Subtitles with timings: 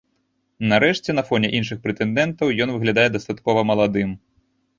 [0.71, 4.19] Нарэшце, на фоне іншых прэтэндэнтаў ён выглядае дастаткова маладым.